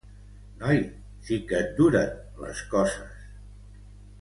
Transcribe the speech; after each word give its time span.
Noi, 0.61 0.79
sí 1.27 1.37
que 1.51 1.59
et 1.65 1.69
duren 1.81 2.17
les 2.47 2.65
coses. 2.73 3.29